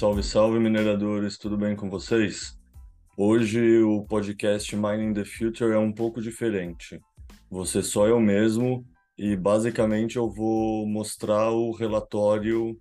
[0.00, 2.58] Salve, salve, mineradores, tudo bem com vocês?
[3.18, 6.98] Hoje o podcast Mining the Future é um pouco diferente.
[7.50, 8.82] Você só eu mesmo
[9.18, 12.80] e basicamente eu vou mostrar o relatório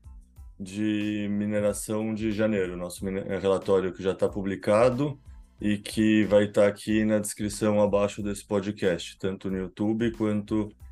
[0.58, 5.20] de mineração de janeiro, nosso relatório que já está publicado
[5.60, 10.56] e que vai estar tá aqui na descrição abaixo desse podcast, tanto no YouTube quanto
[10.56, 10.89] no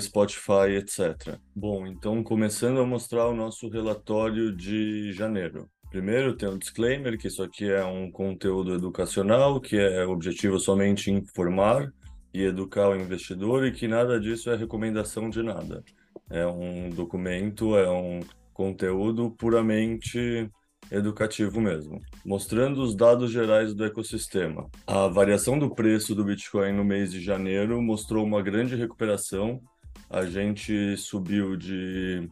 [0.00, 1.38] Spotify, etc.
[1.54, 5.68] Bom, então começando a mostrar o nosso relatório de janeiro.
[5.90, 11.10] Primeiro tem um disclaimer que isso aqui é um conteúdo educacional, que é objetivo somente
[11.10, 11.92] informar
[12.32, 15.82] e educar o investidor e que nada disso é recomendação de nada.
[16.30, 18.20] É um documento, é um
[18.52, 20.48] conteúdo puramente
[20.90, 24.68] educativo mesmo, mostrando os dados gerais do ecossistema.
[24.86, 29.60] A variação do preço do Bitcoin no mês de janeiro mostrou uma grande recuperação.
[30.08, 32.28] A gente subiu de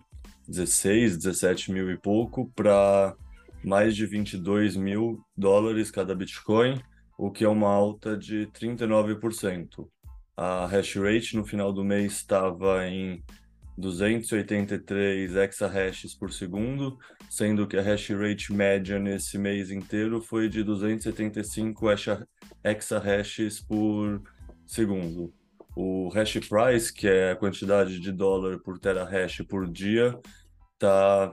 [0.49, 3.15] 16, 17 mil e pouco para
[3.63, 6.81] mais de 22 mil dólares cada Bitcoin,
[7.17, 9.87] o que é uma alta de 39%.
[10.37, 13.23] A hash rate no final do mês estava em
[13.77, 20.63] 283 exahashes por segundo, sendo que a hash rate média nesse mês inteiro foi de
[20.63, 21.87] 275
[22.65, 24.23] exahashes por
[24.67, 25.33] segundo.
[25.77, 30.19] O hash price, que é a quantidade de dólar por terahash por dia,
[30.75, 31.33] está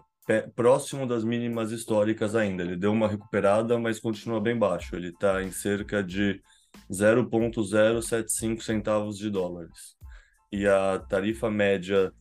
[0.55, 2.63] próximo das mínimas históricas ainda.
[2.63, 4.95] Ele deu uma recuperada, mas continua bem baixo.
[4.95, 6.41] Ele está em cerca de
[6.91, 9.95] 0,075 centavos de dólares.
[10.51, 12.11] E a tarifa média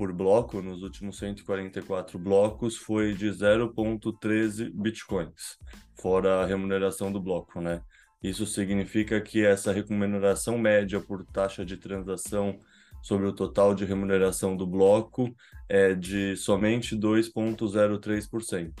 [0.00, 5.58] por bloco nos últimos 144 blocos foi de 0,13 bitcoins,
[6.00, 7.82] fora a remuneração do bloco, né?
[8.22, 12.58] Isso significa que essa remuneração média por taxa de transação
[13.02, 15.36] sobre o total de remuneração do bloco
[15.68, 18.72] é de somente 2,03%.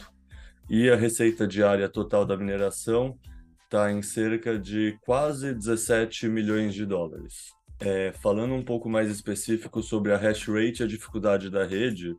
[0.70, 3.18] E a receita diária total da mineração
[3.64, 7.59] está em cerca de quase 17 milhões de dólares.
[7.80, 12.14] É, falando um pouco mais específico sobre a hash rate e a dificuldade da rede,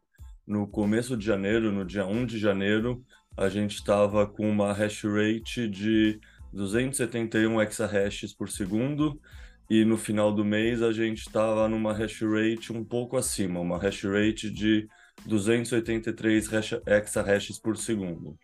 [0.46, 3.04] no começo de janeiro, no dia 1 de janeiro,
[3.38, 6.20] a gente estava com uma hash rate de
[6.52, 9.22] 271 exahashes por segundo
[9.70, 13.78] e no final do mês a gente estava numa hash rate um pouco acima, uma
[13.78, 14.88] hash rate de
[15.26, 16.50] 283
[16.88, 18.38] exahashes por segundo,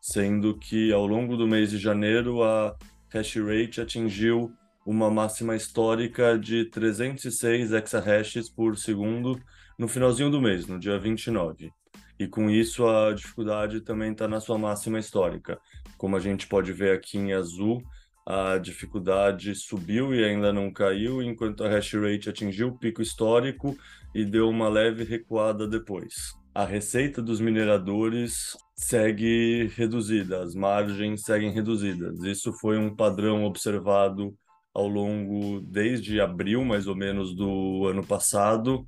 [0.00, 2.74] sendo que ao longo do mês de janeiro a
[3.10, 4.52] hash rate atingiu
[4.84, 9.40] uma máxima histórica de 306 exahashes por segundo
[9.78, 11.72] no finalzinho do mês, no dia 29.
[12.18, 15.58] E com isso a dificuldade também está na sua máxima histórica.
[15.96, 17.82] Como a gente pode ver aqui em azul,
[18.26, 23.76] a dificuldade subiu e ainda não caiu, enquanto a hash rate atingiu o pico histórico
[24.14, 26.32] e deu uma leve recuada depois.
[26.54, 32.22] A receita dos mineradores segue reduzida, as margens seguem reduzidas.
[32.24, 34.36] Isso foi um padrão observado
[34.74, 38.86] ao longo desde abril, mais ou menos, do ano passado,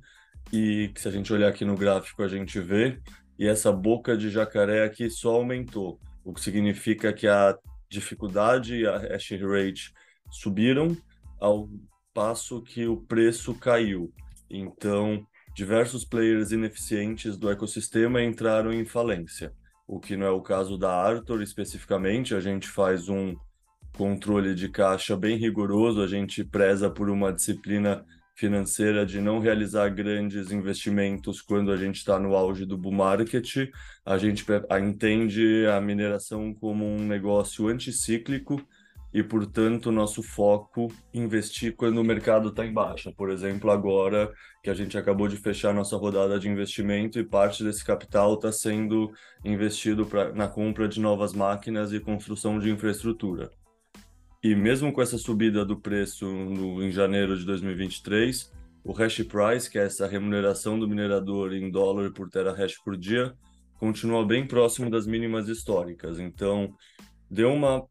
[0.51, 2.99] e se a gente olhar aqui no gráfico, a gente vê,
[3.37, 7.57] e essa boca de jacaré aqui só aumentou, o que significa que a
[7.89, 9.93] dificuldade e a hash rate
[10.31, 10.95] subiram,
[11.39, 11.69] ao
[12.13, 14.11] passo que o preço caiu.
[14.49, 19.53] Então, diversos players ineficientes do ecossistema entraram em falência,
[19.87, 23.35] o que não é o caso da Arthur especificamente, a gente faz um
[23.95, 29.89] controle de caixa bem rigoroso, a gente preza por uma disciplina financeira de não realizar
[29.89, 33.69] grandes investimentos quando a gente está no auge do bull market.
[34.05, 34.45] A gente
[34.81, 38.61] entende a mineração como um negócio anticíclico
[39.13, 43.13] e, portanto, nosso foco investir quando o mercado está em baixa.
[43.13, 44.29] Por exemplo, agora
[44.61, 48.51] que a gente acabou de fechar nossa rodada de investimento e parte desse capital está
[48.51, 49.13] sendo
[49.45, 53.49] investido pra, na compra de novas máquinas e construção de infraestrutura.
[54.45, 59.67] E mesmo com essa subida do preço no, em janeiro de 2023, o hash price,
[59.67, 63.33] que é essa remuneração do minerador em dólar por terahash por dia,
[63.79, 66.19] continua bem próximo das mínimas históricas.
[66.19, 66.71] Então,
[67.27, 67.83] deu uma,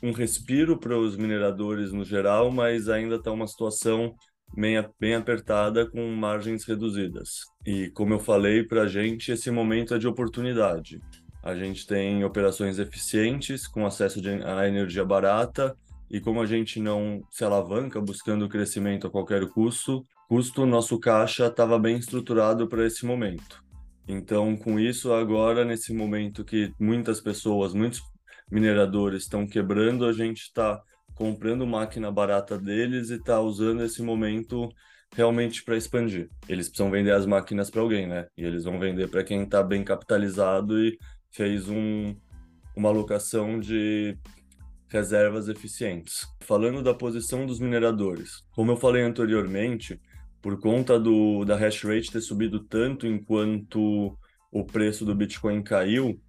[0.00, 4.14] um respiro para os mineradores no geral, mas ainda está uma situação
[4.56, 7.40] bem, bem apertada com margens reduzidas.
[7.66, 11.00] E como eu falei, para a gente esse momento é de oportunidade.
[11.42, 15.76] A gente tem operações eficientes com acesso à energia barata
[16.10, 21.46] e como a gente não se alavanca buscando crescimento a qualquer custo, custo nosso caixa
[21.46, 23.64] estava bem estruturado para esse momento.
[24.08, 28.00] Então, com isso, agora, nesse momento que muitas pessoas, muitos
[28.50, 30.80] mineradores estão quebrando, a gente está
[31.14, 34.68] comprando máquina barata deles e está usando esse momento
[35.14, 36.28] realmente para expandir.
[36.48, 38.26] Eles precisam vender as máquinas para alguém, né?
[38.36, 40.98] E eles vão vender para quem está bem capitalizado e
[41.32, 42.14] fez um,
[42.76, 44.16] uma alocação de
[44.88, 46.26] reservas eficientes.
[46.40, 50.00] Falando da posição dos mineradores, como eu falei anteriormente,
[50.40, 54.16] por conta do, da hash rate ter subido tanto enquanto
[54.50, 56.20] o preço do Bitcoin caiu,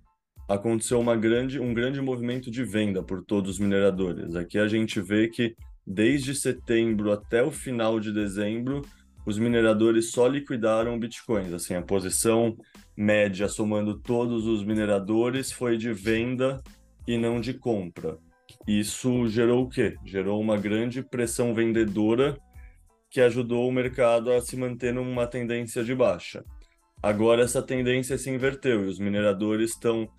[0.48, 4.36] aconteceu uma grande, um grande movimento de venda por todos os mineradores.
[4.36, 5.56] Aqui a gente vê que
[5.86, 8.82] desde setembro até o final de dezembro,
[9.26, 11.54] os mineradores só liquidaram bitcoins.
[11.54, 12.58] Assim, a posição
[12.96, 16.62] média, somando todos os mineradores, foi de venda
[17.08, 18.18] e não de compra.
[18.68, 19.96] Isso gerou o quê?
[20.06, 22.38] Gerou uma grande pressão vendedora
[23.10, 26.44] que ajudou o mercado a se manter numa tendência de baixa.
[27.02, 30.10] Agora essa tendência se inverteu e os mineradores estão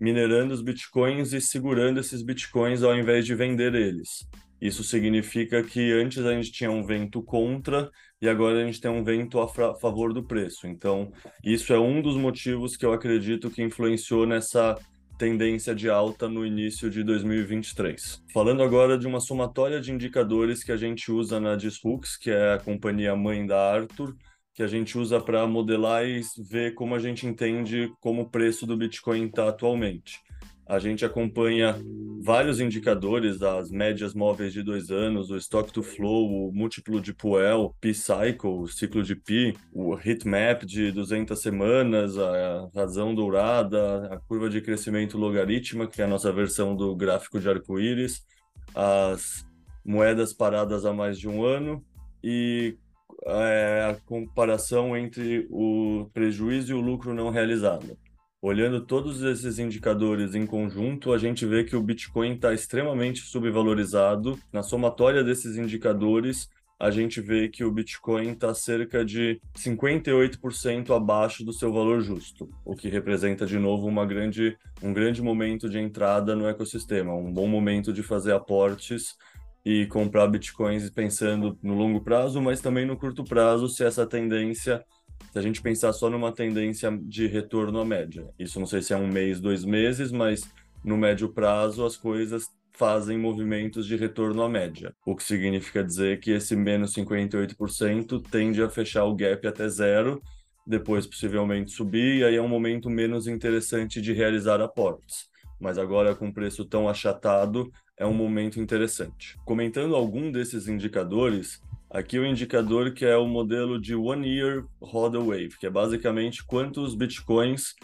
[0.00, 4.26] minerando os bitcoins e segurando esses bitcoins ao invés de vender eles.
[4.60, 7.90] Isso significa que antes a gente tinha um vento contra
[8.20, 10.66] e agora a gente tem um vento a favor do preço.
[10.66, 11.12] Então,
[11.44, 14.76] isso é um dos motivos que eu acredito que influenciou nessa
[15.18, 18.22] tendência de alta no início de 2023.
[18.32, 22.54] Falando agora de uma somatória de indicadores que a gente usa na Dishooks, que é
[22.54, 24.16] a companhia mãe da Arthur,
[24.54, 28.64] que a gente usa para modelar e ver como a gente entende como o preço
[28.64, 30.20] do Bitcoin está atualmente.
[30.68, 31.74] A gente acompanha
[32.20, 37.14] vários indicadores, as médias móveis de dois anos, o stock to flow, o múltiplo de
[37.14, 44.18] Puel, P-cycle, o ciclo de Pi, o heatmap de 200 semanas, a razão dourada, a
[44.18, 48.26] curva de crescimento logarítmica, que é a nossa versão do gráfico de arco-íris,
[48.74, 49.46] as
[49.82, 51.82] moedas paradas há mais de um ano
[52.22, 52.76] e
[53.24, 57.96] é, a comparação entre o prejuízo e o lucro não realizado.
[58.40, 64.38] Olhando todos esses indicadores em conjunto, a gente vê que o Bitcoin está extremamente subvalorizado.
[64.52, 66.48] Na somatória desses indicadores,
[66.78, 72.48] a gente vê que o Bitcoin está cerca de 58% abaixo do seu valor justo,
[72.64, 77.32] o que representa de novo uma grande, um grande momento de entrada no ecossistema, um
[77.32, 79.16] bom momento de fazer aportes
[79.64, 84.84] e comprar bitcoins pensando no longo prazo, mas também no curto prazo, se essa tendência,
[85.32, 88.28] se a gente pensar só numa tendência de retorno à média.
[88.38, 90.48] Isso não sei se é um mês, dois meses, mas
[90.84, 96.20] no médio prazo as coisas fazem movimentos de retorno à média, o que significa dizer
[96.20, 100.22] que esse menos 58% tende a fechar o gap até zero,
[100.64, 105.26] depois possivelmente subir, e aí é um momento menos interessante de realizar aportes.
[105.60, 109.36] Mas agora com o preço tão achatado, é um momento interessante.
[109.44, 115.26] Comentando algum desses indicadores, aqui o indicador que é o modelo de One Year Hodl
[115.26, 117.74] Wave, que é basicamente quantos bitcoins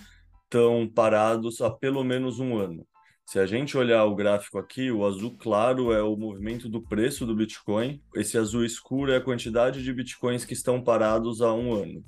[0.45, 2.87] estão parados há pelo menos um ano.
[3.27, 7.25] Se a gente olhar o gráfico aqui, o azul claro é o movimento do preço
[7.25, 11.73] do Bitcoin, esse azul escuro é a quantidade de Bitcoins que estão parados há um
[11.73, 12.05] ano.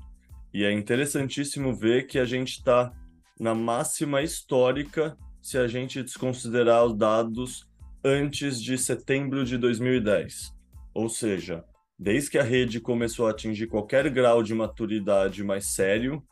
[0.53, 2.93] E é interessantíssimo ver que a gente está
[3.41, 7.67] na máxima histórica se a gente desconsiderar os dados
[8.05, 10.53] antes de setembro de 2010.
[10.95, 11.65] Ou seja,
[11.99, 16.23] desde que a rede começou a atingir qualquer grau de maturidade mais sério,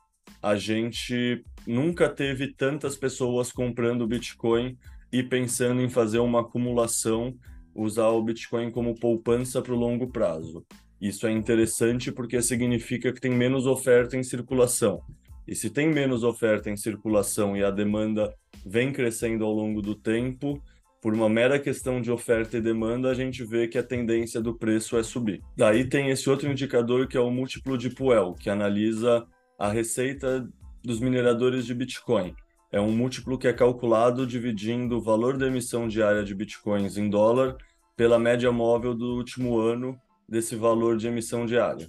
[0.43, 4.77] a gente nunca teve tantas pessoas comprando Bitcoin
[5.11, 7.35] e pensando em fazer uma acumulação,
[7.75, 10.65] usar o Bitcoin como poupança para o longo prazo.
[11.01, 15.03] Isso é interessante porque significa que tem menos oferta em circulação.
[15.47, 19.95] E se tem menos oferta em circulação e a demanda vem crescendo ao longo do
[19.95, 20.63] tempo,
[21.05, 24.55] por uma mera questão de oferta e demanda, a gente vê que a tendência do
[24.55, 25.43] preço é subir.
[25.55, 29.27] Daí tem esse outro indicador que é o múltiplo de Puel, que analisa
[29.59, 30.49] a receita
[30.83, 32.35] dos mineradores de Bitcoin.
[32.73, 37.11] É um múltiplo que é calculado dividindo o valor da emissão diária de Bitcoins em
[37.11, 37.59] dólar
[37.95, 41.87] pela média móvel do último ano desse valor de emissão diária.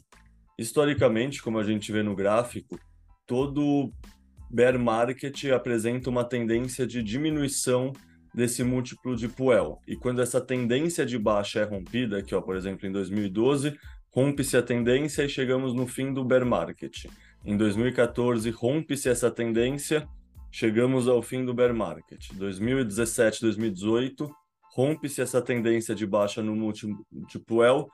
[0.59, 2.77] Historicamente, como a gente vê no gráfico,
[3.25, 3.93] todo
[4.51, 7.93] bear market apresenta uma tendência de diminuição
[8.35, 9.79] desse múltiplo de Puel.
[9.87, 13.73] E quando essa tendência de baixa é rompida, aqui ó, por exemplo, em 2012,
[14.13, 17.05] rompe-se a tendência e chegamos no fim do bear market.
[17.45, 20.05] Em 2014, rompe-se essa tendência,
[20.51, 22.33] chegamos ao fim do bear market.
[22.33, 24.29] 2017, 2018,
[24.73, 27.87] rompe-se essa tendência de baixa no múltiplo de Puel,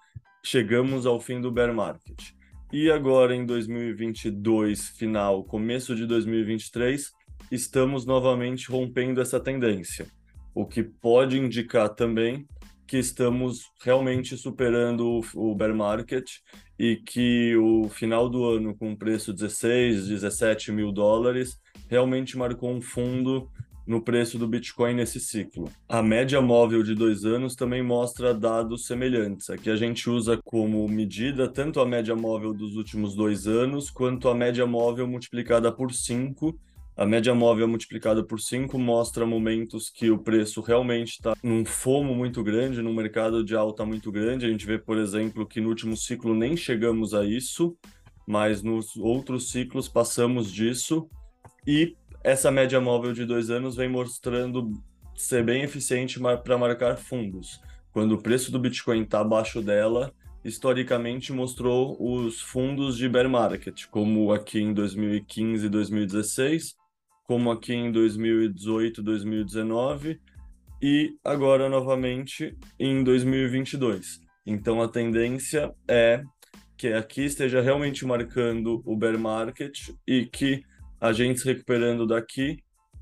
[0.43, 2.31] chegamos ao fim do bear market.
[2.73, 7.11] E agora em 2022, final, começo de 2023,
[7.51, 10.07] estamos novamente rompendo essa tendência
[10.53, 12.47] o que pode indicar também
[12.91, 16.29] que estamos realmente superando o, bear market
[16.77, 22.81] e que o final do ano com preço 16, 17 mil dólares realmente marcou um
[22.81, 23.49] fundo
[23.87, 25.69] no preço do Bitcoin nesse ciclo.
[25.87, 29.49] A média móvel de dois anos também mostra dados semelhantes.
[29.49, 34.27] Aqui a gente usa como medida tanto a média móvel dos últimos dois anos quanto
[34.27, 36.59] a média móvel multiplicada por cinco
[37.01, 42.13] A média móvel multiplicada por 5 mostra momentos que o preço realmente está num fomo
[42.13, 44.45] muito grande, num mercado de alta muito grande.
[44.45, 47.75] A gente vê, por exemplo, que no último ciclo nem chegamos a isso,
[48.27, 51.09] mas nos outros ciclos passamos disso.
[51.65, 54.69] E essa média móvel de dois anos vem mostrando
[55.15, 57.59] ser bem eficiente para marcar fundos.
[57.91, 60.13] Quando o preço do Bitcoin está abaixo dela,
[60.45, 66.79] historicamente mostrou os fundos de bear market, como aqui em 2015 e 2016,
[67.31, 70.19] como aqui em 2018, 2019
[70.81, 74.19] e agora novamente em 2022.
[74.45, 76.23] Então a tendência é
[76.75, 80.61] que aqui esteja realmente marcando o bear market e que
[80.99, 82.57] a gente se recuperando daqui,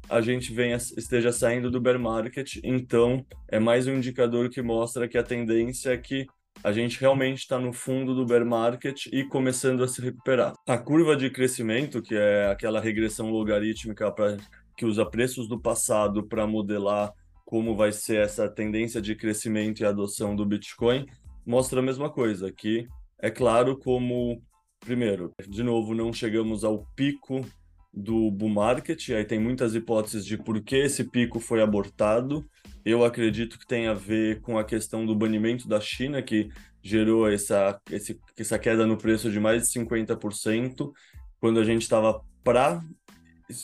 [0.08, 2.58] a gente venha, esteja saindo do bear market.
[2.64, 6.28] Então é mais um indicador que mostra que a tendência é que
[6.64, 10.54] a gente realmente está no fundo do bear market e começando a se recuperar.
[10.68, 14.38] A curva de crescimento, que é aquela regressão logarítmica pra,
[14.76, 17.12] que usa preços do passado para modelar
[17.46, 21.08] como vai ser essa tendência de crescimento e adoção do Bitcoin,
[21.44, 22.86] mostra a mesma coisa, que
[23.20, 24.40] é claro como,
[24.80, 27.44] primeiro, de novo, não chegamos ao pico
[27.92, 32.46] do bull market, aí tem muitas hipóteses de por que esse pico foi abortado.
[32.86, 36.50] Eu acredito que tem a ver com a questão do banimento da China, que
[36.82, 40.92] gerou essa, esse, essa queda no preço de mais de 50%,
[41.40, 42.82] quando a gente estava para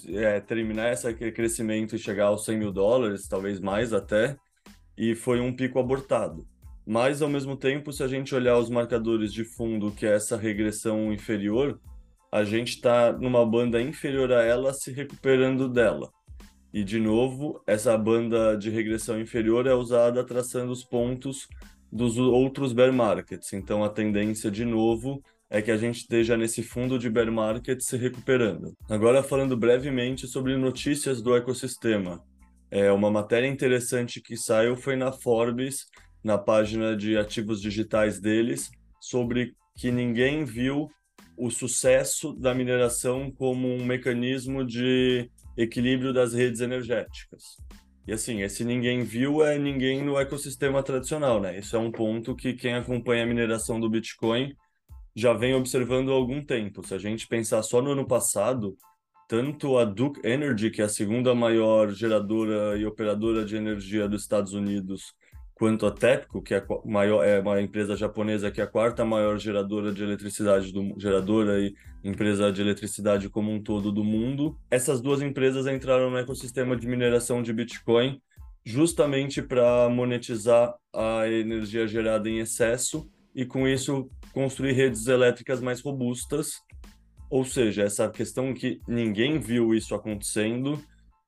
[0.10, 4.36] é, terminar esse crescimento e chegar aos 100 mil dólares, talvez mais até,
[4.98, 6.48] e foi um pico abortado.
[6.86, 10.38] Mas, ao mesmo tempo, se a gente olhar os marcadores de fundo, que é essa
[10.38, 11.80] regressão inferior,
[12.32, 16.12] a gente está numa banda inferior a ela se recuperando dela.
[16.76, 21.48] E, de novo, essa banda de regressão inferior é usada traçando os pontos
[21.90, 23.54] dos outros bear markets.
[23.54, 27.80] Então, a tendência, de novo, é que a gente esteja nesse fundo de bear market
[27.80, 28.74] se recuperando.
[28.90, 32.22] Agora, falando brevemente sobre notícias do ecossistema.
[32.70, 35.86] É, uma matéria interessante que saiu foi na Forbes,
[36.22, 40.90] na página de ativos digitais deles, sobre que ninguém viu
[41.38, 47.58] o sucesso da mineração como um mecanismo de equilíbrio das redes energéticas.
[48.08, 51.58] E assim, esse ninguém viu é ninguém no ecossistema tradicional, né?
[51.58, 54.56] Isso é um ponto que quem acompanha a mineração do Bitcoin
[55.16, 56.86] já vem observando há algum tempo.
[56.86, 58.78] Se a gente pensar só no ano passado,
[59.28, 64.22] tanto a Duke Energy, que é a segunda maior geradora e operadora de energia dos
[64.22, 65.16] Estados Unidos,
[65.56, 69.40] quanto a TEPCO, que é, maior, é uma empresa japonesa que é a quarta maior
[69.40, 74.58] geradora de eletricidade do geradora e empresa de eletricidade como um todo do mundo.
[74.70, 78.22] Essas duas empresas entraram no ecossistema de mineração de Bitcoin
[78.66, 85.80] justamente para monetizar a energia gerada em excesso e com isso construir redes elétricas mais
[85.82, 86.52] robustas.
[87.30, 90.82] Ou seja, essa questão que ninguém viu isso acontecendo,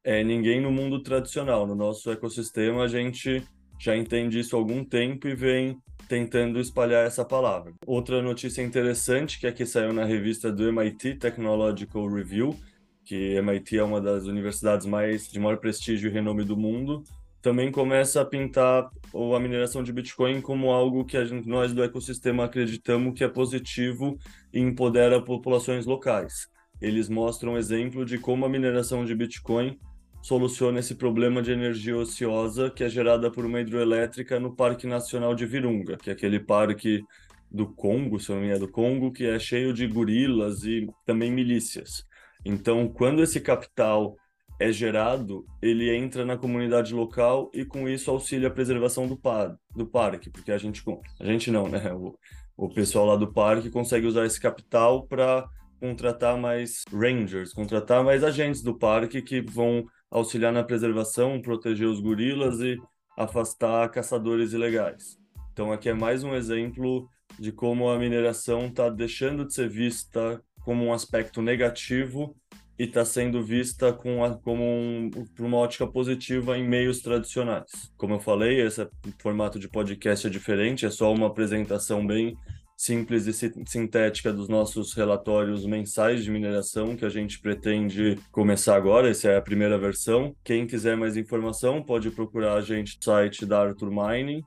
[0.03, 1.65] é ninguém no mundo tradicional.
[1.65, 3.41] No nosso ecossistema a gente
[3.79, 7.73] já entende isso há algum tempo e vem tentando espalhar essa palavra.
[7.85, 12.55] Outra notícia interessante que aqui saiu na revista do MIT Technological Review,
[13.03, 17.03] que MIT é uma das universidades mais de maior prestígio e renome do mundo,
[17.41, 22.45] também começa a pintar a mineração de Bitcoin como algo que gente, nós do ecossistema
[22.45, 24.17] acreditamos que é positivo
[24.51, 26.49] e empodera populações locais.
[26.81, 29.79] Eles mostram um exemplo de como a mineração de Bitcoin
[30.27, 35.33] soluciona esse problema de energia ociosa que é gerada por uma hidroelétrica no Parque Nacional
[35.33, 37.01] de Virunga, que é aquele parque
[37.49, 41.31] do Congo, se não me engano, do Congo, que é cheio de gorilas e também
[41.31, 42.05] milícias.
[42.43, 44.17] Então, quando esse capital
[44.59, 49.55] é gerado, ele entra na comunidade local e com isso auxilia a preservação do, par,
[49.73, 50.83] do parque, porque a gente,
[51.21, 51.93] a gente não, né?
[51.93, 52.13] O,
[52.57, 55.47] o pessoal lá do parque consegue usar esse capital para
[55.79, 61.99] contratar mais rangers, contratar mais agentes do parque que vão auxiliar na preservação, proteger os
[61.99, 62.77] gorilas e
[63.17, 65.17] afastar caçadores ilegais.
[65.51, 70.41] Então aqui é mais um exemplo de como a mineração está deixando de ser vista
[70.63, 72.35] como um aspecto negativo
[72.77, 77.91] e está sendo vista com a, como um, uma ótica positiva em meios tradicionais.
[77.97, 78.87] Como eu falei, esse
[79.19, 82.35] formato de podcast é diferente, é só uma apresentação bem
[82.77, 83.33] simples e
[83.65, 89.09] sintética dos nossos relatórios mensais de mineração que a gente pretende começar agora.
[89.09, 90.35] Essa é a primeira versão.
[90.43, 94.43] Quem quiser mais informação pode procurar a gente no site da Arthur Mining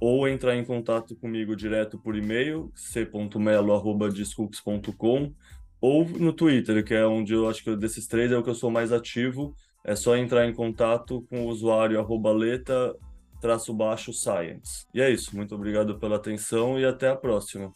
[0.00, 5.32] ou entrar em contato comigo direto por e-mail c.melo@discooks.com
[5.80, 8.54] ou no Twitter, que é onde eu acho que desses três é o que eu
[8.54, 9.54] sou mais ativo.
[9.84, 12.92] É só entrar em contato com o usuário arroba leta
[13.40, 14.86] traço baixo science.
[14.94, 17.72] E é isso, muito obrigado pela atenção e até a próxima.